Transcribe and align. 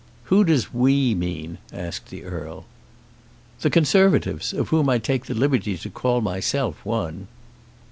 "Who 0.33 0.43
does 0.43 0.73
'We' 0.73 1.13
mean?" 1.13 1.59
asked 1.71 2.07
the 2.09 2.23
Earl. 2.23 2.65
"The 3.59 3.69
Conservatives, 3.69 4.51
of 4.51 4.69
whom 4.69 4.89
I 4.89 4.97
take 4.97 5.27
the 5.27 5.35
liberty 5.35 5.77
to 5.77 5.89
call 5.91 6.21
myself 6.21 6.83
one." 6.83 7.27